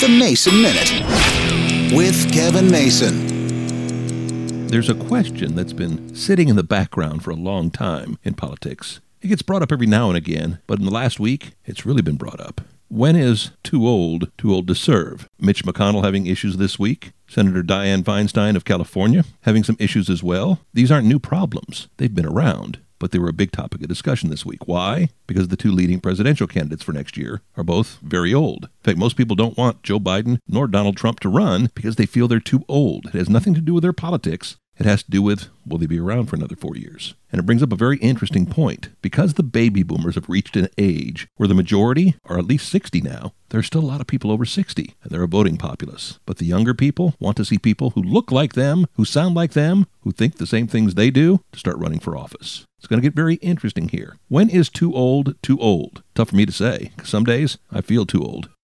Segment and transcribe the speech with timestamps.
[0.00, 4.66] The Mason Minute with Kevin Mason.
[4.68, 9.00] There's a question that's been sitting in the background for a long time in politics.
[9.20, 12.00] It gets brought up every now and again, but in the last week, it's really
[12.00, 12.62] been brought up.
[12.88, 15.28] When is too old too old to serve?
[15.38, 17.12] Mitch McConnell having issues this week.
[17.28, 20.60] Senator Dianne Feinstein of California having some issues as well.
[20.72, 21.88] These aren't new problems.
[21.98, 24.68] They've been around but they were a big topic of discussion this week.
[24.68, 25.08] Why?
[25.26, 28.64] Because the two leading presidential candidates for next year are both very old.
[28.64, 32.06] In fact, most people don't want Joe Biden nor Donald Trump to run because they
[32.06, 33.06] feel they're too old.
[33.06, 34.56] It has nothing to do with their politics.
[34.80, 37.14] It has to do with will they be around for another four years?
[37.30, 38.88] And it brings up a very interesting point.
[39.02, 43.02] Because the baby boomers have reached an age where the majority are at least 60
[43.02, 46.18] now, there's still a lot of people over 60, and they're a voting populace.
[46.24, 49.52] But the younger people want to see people who look like them, who sound like
[49.52, 52.64] them, who think the same things they do to start running for office.
[52.78, 54.16] It's going to get very interesting here.
[54.28, 56.02] When is too old too old?
[56.14, 56.92] Tough for me to say.
[57.04, 58.48] Some days I feel too old.